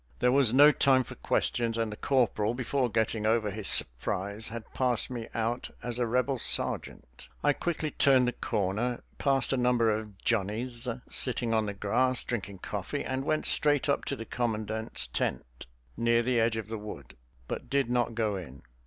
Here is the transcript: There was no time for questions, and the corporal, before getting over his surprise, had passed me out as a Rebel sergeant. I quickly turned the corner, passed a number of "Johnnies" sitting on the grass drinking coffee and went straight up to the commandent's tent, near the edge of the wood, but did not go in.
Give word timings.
There 0.17 0.31
was 0.31 0.51
no 0.51 0.71
time 0.71 1.03
for 1.03 1.13
questions, 1.13 1.77
and 1.77 1.91
the 1.91 1.95
corporal, 1.95 2.55
before 2.55 2.89
getting 2.89 3.27
over 3.27 3.51
his 3.51 3.67
surprise, 3.67 4.47
had 4.47 4.73
passed 4.73 5.11
me 5.11 5.27
out 5.35 5.69
as 5.83 5.99
a 5.99 6.07
Rebel 6.07 6.39
sergeant. 6.39 7.27
I 7.43 7.53
quickly 7.53 7.91
turned 7.91 8.27
the 8.27 8.31
corner, 8.33 9.03
passed 9.19 9.53
a 9.53 9.57
number 9.57 9.91
of 9.91 10.17
"Johnnies" 10.17 10.87
sitting 11.07 11.53
on 11.53 11.67
the 11.67 11.75
grass 11.75 12.23
drinking 12.23 12.57
coffee 12.63 13.05
and 13.05 13.25
went 13.25 13.45
straight 13.45 13.87
up 13.87 14.03
to 14.05 14.15
the 14.15 14.25
commandent's 14.25 15.05
tent, 15.05 15.67
near 15.95 16.23
the 16.23 16.39
edge 16.39 16.57
of 16.57 16.67
the 16.69 16.79
wood, 16.79 17.15
but 17.47 17.69
did 17.69 17.87
not 17.87 18.15
go 18.15 18.37
in. 18.37 18.63